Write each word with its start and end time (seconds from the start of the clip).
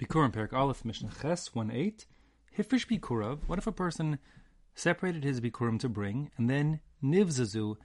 Bikurim 0.00 0.32
Perek 0.32 0.52
Aleph 0.52 0.84
Mishnah 0.84 1.10
Ches 1.22 1.54
1 1.54 1.70
8. 1.70 2.06
Hifrish 2.58 2.88
Bikurav. 2.88 3.40
What 3.46 3.60
if 3.60 3.66
a 3.68 3.72
person 3.72 4.18
separated 4.74 5.22
his 5.22 5.40
Bikurim 5.40 5.78
to 5.78 5.88
bring, 5.88 6.32
and 6.36 6.50
then 6.50 6.80
Nivzazu, 7.02 7.76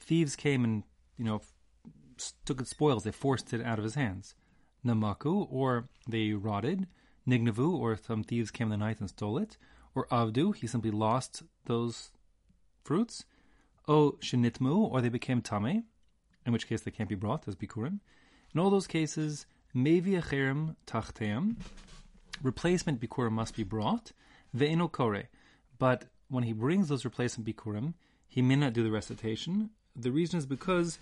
thieves 0.00 0.36
came 0.36 0.64
and, 0.64 0.84
you 1.18 1.24
know, 1.24 1.42
took 2.46 2.62
its 2.62 2.70
spoils, 2.70 3.04
they 3.04 3.10
forced 3.10 3.52
it 3.52 3.60
out 3.60 3.78
of 3.78 3.84
his 3.84 3.94
hands. 3.94 4.34
Namaku, 4.84 5.46
or 5.50 5.88
they 6.08 6.32
rotted. 6.32 6.86
Nignavu, 7.28 7.78
or 7.78 7.96
some 7.96 8.24
thieves 8.24 8.50
came 8.50 8.68
in 8.68 8.78
the 8.78 8.84
night 8.84 9.00
and 9.00 9.10
stole 9.10 9.36
it. 9.36 9.58
Or 9.94 10.06
Avdu, 10.06 10.54
he 10.56 10.66
simply 10.66 10.90
lost 10.90 11.42
those 11.66 12.10
fruits. 12.82 13.26
O 13.86 14.12
Shinitmu, 14.12 14.90
or 14.90 15.02
they 15.02 15.10
became 15.10 15.42
Tame, 15.42 15.84
in 16.46 16.52
which 16.54 16.68
case 16.68 16.80
they 16.80 16.90
can't 16.90 17.08
be 17.08 17.14
brought 17.14 17.46
as 17.46 17.54
Bikurim. 17.54 18.00
In 18.54 18.60
all 18.60 18.70
those 18.70 18.86
cases, 18.86 19.44
Mevi 19.74 20.20
acherim 20.22 20.76
tachteim. 20.86 21.56
Replacement 22.42 23.00
bikurim 23.00 23.32
must 23.32 23.56
be 23.56 23.64
brought. 23.64 24.12
Ve'eno 24.56 24.90
kore. 24.90 25.24
But 25.78 26.04
when 26.28 26.44
he 26.44 26.52
brings 26.52 26.88
those 26.88 27.04
replacement 27.04 27.48
bikurim, 27.48 27.94
he 28.28 28.42
may 28.42 28.56
not 28.56 28.72
do 28.72 28.82
the 28.82 28.90
recitation. 28.90 29.70
The 29.96 30.12
reason 30.12 30.38
is 30.38 30.46
because 30.46 30.98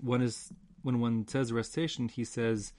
one 0.00 0.22
is 0.22 0.52
when 0.82 1.00
one 1.00 1.26
says 1.28 1.48
the 1.48 1.54
recitation, 1.54 2.08
he 2.08 2.24
says, 2.24 2.72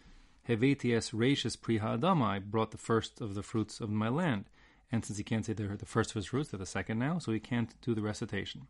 Hevetias 0.47 1.13
reishis 1.13 1.57
priha 1.57 1.99
adama. 1.99 2.25
I 2.25 2.39
brought 2.39 2.71
the 2.71 2.77
first 2.77 3.21
of 3.21 3.35
the 3.35 3.43
fruits 3.43 3.79
of 3.79 3.89
my 3.89 4.09
land. 4.09 4.45
And 4.91 5.05
since 5.05 5.17
he 5.17 5.23
can't 5.23 5.45
say 5.45 5.53
they're 5.53 5.77
the 5.77 5.85
first 5.85 6.11
of 6.11 6.15
his 6.15 6.25
fruits, 6.27 6.49
they're 6.49 6.57
the 6.57 6.65
second 6.65 6.97
now, 6.97 7.19
so 7.19 7.31
he 7.31 7.39
can't 7.39 7.79
do 7.81 7.93
the 7.93 8.01
recitation. 8.01 8.67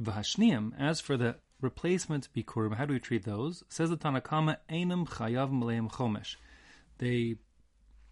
V'hashniim, 0.00 0.72
as 0.78 1.00
for 1.00 1.16
the 1.16 1.36
replacement 1.64 2.28
bikurim, 2.36 2.76
how 2.76 2.84
do 2.84 2.92
we 2.92 3.00
treat 3.00 3.24
those? 3.24 3.64
Says 3.68 3.90
the 3.90 3.96
Tanakama, 3.96 4.58
Einam 4.70 5.08
chayav 5.08 5.50
maleim 5.50 5.90
chomesh. 5.90 6.36
They 6.98 7.36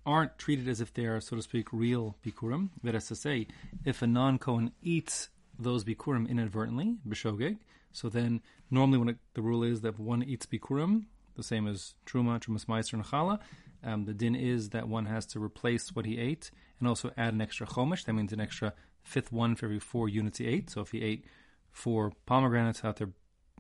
aren't 0.05 0.39
treated 0.39 0.67
as 0.67 0.81
if 0.81 0.93
they 0.93 1.05
are, 1.05 1.21
so 1.21 1.37
to 1.37 1.43
speak, 1.43 1.73
real 1.73 2.17
bikurim. 2.27 2.71
That 2.83 2.97
is 2.97 3.07
to 3.09 3.15
say, 3.15 3.47
if 3.85 4.03
a 4.03 4.07
non-Kohen 4.07 4.73
eats 4.83 5.29
those 5.59 5.85
bikurim 5.85 6.29
inadvertently, 6.29 6.97
b'shogeg, 7.07 7.59
so 7.93 8.09
then 8.09 8.41
normally 8.71 8.99
when 8.99 9.11
it, 9.11 9.19
the 9.35 9.43
rule 9.43 9.63
is 9.63 9.83
that 9.83 10.01
one 10.01 10.23
eats 10.25 10.47
bikurim, 10.47 11.05
the 11.37 11.43
same 11.43 11.69
as 11.69 11.95
truma, 12.07 12.41
trumas 12.41 12.67
maaser, 12.67 12.95
and 12.95 13.05
chala, 13.05 13.39
um, 13.85 14.05
the 14.05 14.15
din 14.15 14.35
is 14.35 14.71
that 14.71 14.89
one 14.89 15.07
has 15.07 15.27
to 15.27 15.43
replace 15.43 15.95
what 15.95 16.07
he 16.07 16.19
ate 16.19 16.51
and 16.79 16.89
also 16.89 17.11
add 17.17 17.35
an 17.35 17.41
extra 17.41 17.67
chomesh. 17.67 18.05
That 18.05 18.15
means 18.15 18.33
an 18.33 18.41
extra 18.41 18.73
fifth 19.03 19.33
one 19.33 19.57
for 19.57 19.67
every 19.67 19.81
four 19.81 20.09
units 20.09 20.39
he 20.39 20.47
ate. 20.47 20.71
So 20.71 20.81
if 20.81 20.93
he 20.93 21.03
ate 21.03 21.25
four 21.71 22.13
pomegranates, 22.27 22.85
out 22.85 22.97
to 22.99 23.11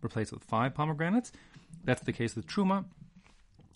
replace 0.02 0.32
with 0.32 0.44
five 0.44 0.74
pomegranates. 0.74 1.32
That's 1.84 2.02
the 2.02 2.12
case 2.12 2.36
with 2.36 2.46
truma, 2.46 2.84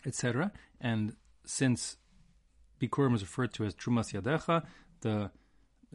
etc. 0.05 0.53
And 0.81 1.15
since 1.45 1.97
bikurim 2.81 3.15
is 3.15 3.23
referred 3.23 3.53
to 3.55 3.65
as 3.65 3.75
trumas 3.75 4.13
yadecha, 4.13 4.65
the 5.01 5.31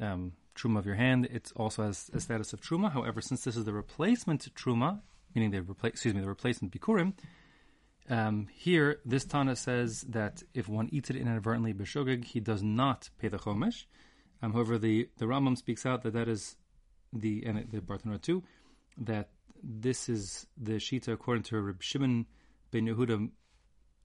um, 0.01 0.33
truma 0.55 0.79
of 0.79 0.85
your 0.85 0.95
hand, 0.95 1.25
it 1.25 1.51
also 1.55 1.83
has 1.83 2.09
a 2.13 2.19
status 2.19 2.53
of 2.53 2.61
truma. 2.61 2.91
However, 2.91 3.21
since 3.21 3.43
this 3.43 3.55
is 3.55 3.65
the 3.65 3.73
replacement 3.73 4.53
truma, 4.55 5.01
meaning 5.35 5.51
the 5.51 5.61
replace, 5.61 5.93
excuse 5.93 6.13
me, 6.13 6.21
the 6.21 6.27
replacement 6.27 6.73
bikurim, 6.73 7.13
um, 8.09 8.47
here 8.53 8.99
this 9.05 9.25
Tana 9.25 9.55
says 9.55 10.01
that 10.01 10.43
if 10.53 10.67
one 10.67 10.89
eats 10.91 11.09
it 11.09 11.15
inadvertently 11.15 11.73
b'shogeg, 11.73 12.25
he 12.25 12.39
does 12.39 12.63
not 12.63 13.09
pay 13.19 13.27
the 13.27 13.37
chomesh. 13.37 13.85
Um, 14.41 14.53
however, 14.53 14.77
the 14.77 15.09
the 15.17 15.25
Rambam 15.25 15.57
speaks 15.57 15.85
out 15.85 16.01
that 16.03 16.13
that 16.13 16.27
is 16.27 16.57
the 17.13 17.43
and 17.45 17.67
the 17.71 17.79
Bartenura 17.79 18.21
too 18.21 18.43
that 18.97 19.29
this 19.63 20.09
is 20.09 20.47
the 20.57 20.73
Shita 20.73 21.13
according 21.13 21.43
to 21.43 21.61
Reb 21.61 21.81
Shimon 21.81 22.25
ben 22.71 22.87
Yehuda 22.87 23.29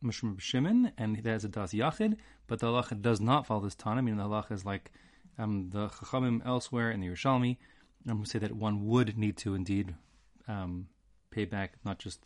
Mishum 0.04 0.38
Shimon, 0.40 0.92
and 0.98 1.16
that 1.16 1.34
is 1.34 1.44
a 1.44 1.48
Das 1.48 1.72
Yachid, 1.72 2.16
but 2.46 2.58
the 2.58 2.66
halacha 2.66 3.00
does 3.00 3.20
not 3.20 3.46
follow 3.46 3.62
this 3.62 3.74
Tana, 3.74 4.02
meaning 4.02 4.18
the 4.18 4.24
halacha 4.24 4.52
is 4.52 4.64
like 4.64 4.90
um, 5.38 5.70
the 5.70 5.88
Chachamim 5.88 6.44
elsewhere 6.46 6.90
in 6.90 7.00
the 7.00 7.08
Yerushalmi, 7.08 7.56
um, 8.08 8.18
who 8.18 8.24
say 8.24 8.38
that 8.38 8.52
one 8.52 8.86
would 8.86 9.16
need 9.18 9.36
to 9.38 9.54
indeed 9.54 9.94
um, 10.48 10.88
pay 11.30 11.44
back 11.44 11.72
not 11.84 11.98
just 11.98 12.20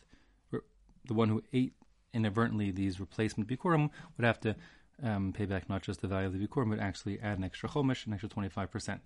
the 0.51 1.13
one 1.13 1.29
who 1.29 1.43
ate 1.53 1.73
inadvertently 2.13 2.71
these 2.71 2.99
replacement 2.99 3.49
Bikurim 3.49 3.89
would 4.17 4.25
have 4.25 4.39
to 4.41 4.55
um, 5.03 5.33
pay 5.33 5.45
back 5.45 5.69
not 5.69 5.81
just 5.81 6.01
the 6.01 6.07
value 6.07 6.27
of 6.27 6.33
the 6.33 6.47
Bikurim, 6.47 6.69
but 6.69 6.79
actually 6.79 7.19
add 7.21 7.37
an 7.37 7.43
extra 7.43 7.67
Chomish, 7.69 8.05
an 8.05 8.13
extra 8.13 8.29
25%. 8.29 8.99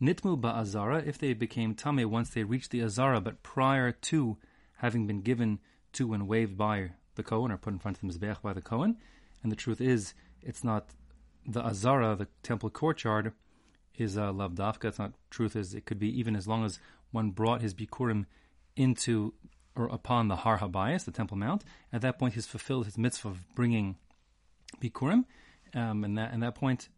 Nitmu 0.00 0.38
ba'azara, 0.40 1.06
if 1.06 1.18
they 1.18 1.32
became 1.32 1.74
tame 1.74 2.10
once 2.10 2.30
they 2.30 2.44
reached 2.44 2.70
the 2.70 2.82
azara, 2.82 3.20
but 3.20 3.42
prior 3.42 3.92
to 3.92 4.36
having 4.78 5.06
been 5.06 5.22
given 5.22 5.58
to 5.92 6.12
and 6.12 6.28
waved 6.28 6.56
by 6.56 6.90
the 7.14 7.22
Kohen 7.22 7.50
or 7.50 7.56
put 7.56 7.72
in 7.72 7.78
front 7.78 7.96
of 7.96 8.00
the 8.02 8.06
Mizbeach 8.06 8.42
by 8.42 8.52
the 8.52 8.60
Kohen. 8.60 8.98
And 9.42 9.50
the 9.50 9.56
truth 9.56 9.80
is, 9.80 10.12
it's 10.42 10.62
not 10.62 10.90
the 11.46 11.64
azara, 11.64 12.14
the 12.14 12.28
temple 12.42 12.68
courtyard, 12.70 13.32
is 13.96 14.16
a 14.16 14.24
uh, 14.24 14.32
lavdafka. 14.32 14.84
It's 14.84 14.98
not 14.98 15.12
truth 15.30 15.56
is 15.56 15.74
it 15.74 15.86
could 15.86 15.98
be 15.98 16.18
even 16.18 16.36
as 16.36 16.46
long 16.46 16.64
as 16.64 16.78
one 17.12 17.30
brought 17.30 17.62
his 17.62 17.72
bikurim 17.72 18.26
into 18.76 19.32
or 19.74 19.86
upon 19.86 20.28
the 20.28 20.36
Har 20.36 20.58
Habayis, 20.58 21.04
the 21.04 21.10
Temple 21.10 21.36
Mount. 21.36 21.64
At 21.92 22.00
that 22.00 22.18
point, 22.18 22.34
he's 22.34 22.46
fulfilled 22.46 22.86
his 22.86 22.96
mitzvah 22.98 23.28
of 23.28 23.54
bringing 23.54 23.96
bikurim, 24.80 25.24
um, 25.74 26.04
and 26.04 26.16
that 26.18 26.32
and 26.32 26.42
that 26.42 26.54
point 26.54 26.88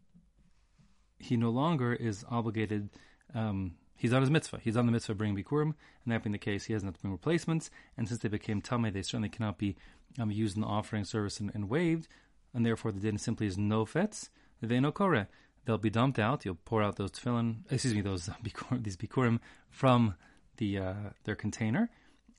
he 1.19 1.37
no 1.37 1.49
longer 1.49 1.93
is 1.93 2.25
obligated. 2.29 2.89
Um, 3.35 3.75
he's 3.95 4.13
on 4.13 4.21
his 4.21 4.31
mitzvah. 4.31 4.59
He's 4.61 4.77
on 4.77 4.85
the 4.85 4.91
mitzvah 4.91 5.15
bringing 5.15 5.41
bikurim, 5.41 5.73
and 6.03 6.13
that 6.13 6.23
being 6.23 6.31
the 6.31 6.37
case, 6.37 6.65
he 6.65 6.73
has 6.73 6.81
to 6.83 6.91
bring 6.91 7.11
replacements. 7.11 7.69
And 7.97 8.07
since 8.07 8.21
they 8.21 8.29
became 8.29 8.61
tamei, 8.61 8.91
they 8.91 9.01
certainly 9.01 9.29
cannot 9.29 9.57
be 9.57 9.75
um, 10.17 10.31
used 10.31 10.55
in 10.55 10.61
the 10.61 10.67
offering 10.67 11.03
service 11.03 11.39
and, 11.39 11.51
and 11.53 11.69
waved, 11.69 12.07
and 12.53 12.65
therefore 12.65 12.91
the 12.91 12.99
din 12.99 13.17
simply 13.17 13.47
is 13.47 13.57
no 13.57 13.85
fets, 13.85 14.29
They 14.61 14.79
no 14.79 14.91
kore. 14.91 15.27
They'll 15.65 15.77
be 15.77 15.89
dumped 15.89 16.17
out. 16.17 16.45
You'll 16.45 16.55
pour 16.55 16.81
out 16.81 16.95
those 16.95 17.11
tefillin, 17.11 17.57
excuse 17.69 17.93
me, 17.93 18.01
those 18.01 18.27
bikurim, 18.43 18.83
these 18.83 18.97
bikurim 18.97 19.39
from 19.69 20.15
the 20.57 20.79
uh, 20.79 20.93
their 21.25 21.35
container, 21.35 21.89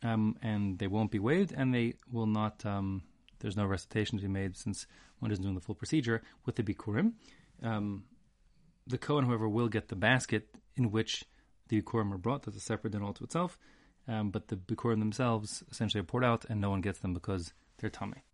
um, 0.03 0.37
and 0.43 0.79
they 0.79 0.87
won't 0.87 1.11
be 1.11 1.19
waved, 1.19 1.53
and 1.57 1.73
they 1.75 1.95
will 2.11 2.27
not. 2.27 2.65
Um, 2.67 3.03
there's 3.41 3.57
no 3.57 3.65
recitation 3.65 4.19
to 4.19 4.23
be 4.23 4.29
made 4.29 4.57
since 4.57 4.87
one 5.21 5.31
isn't 5.31 5.43
doing 5.43 5.55
the 5.55 5.61
full 5.61 5.75
procedure 5.75 6.23
with 6.45 6.57
the 6.57 6.63
bikurim. 6.63 7.13
Um, 7.63 8.05
the 8.87 8.99
Kohen, 8.99 9.27
however, 9.27 9.49
will 9.49 9.69
get 9.69 9.89
the 9.89 9.97
basket 9.97 10.49
in 10.77 10.91
which 10.91 11.25
the 11.69 11.81
Bikurim 11.81 12.13
are 12.13 12.19
brought. 12.19 12.43
That's 12.43 12.57
a 12.57 12.61
separate 12.61 12.93
din 12.93 13.03
all 13.03 13.13
to 13.15 13.25
itself. 13.25 13.59
Um, 14.09 14.31
but 14.31 14.49
the 14.49 14.57
Bikurim 14.57 14.99
themselves 14.99 15.63
essentially 15.71 16.01
are 16.01 16.05
poured 16.05 16.25
out, 16.25 16.45
and 16.49 16.61
no 16.61 16.71
one 16.71 16.81
gets 16.81 16.99
them 16.99 17.15
because 17.15 17.53
they're 17.79 17.91
tummy. 17.91 18.25